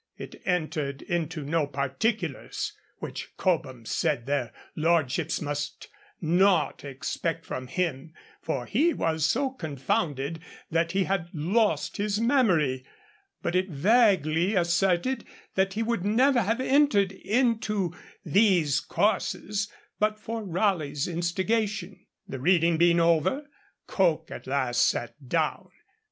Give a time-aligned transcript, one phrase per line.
[0.17, 5.89] It entered into no particulars, which Cobham said their lordships must
[6.19, 10.39] not expect from him, for he was so confounded
[10.71, 12.83] that he had lost his memory,
[13.43, 17.93] but it vaguely asserted that he would never have entered into
[18.25, 22.07] 'these courses' but for Raleigh's instigation.
[22.27, 23.45] The reading being over,
[23.85, 25.69] Coke at last sat down.